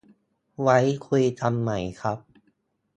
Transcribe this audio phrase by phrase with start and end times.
[0.61, 0.77] ไว้
[1.07, 2.19] คุยกันใหม่ครับ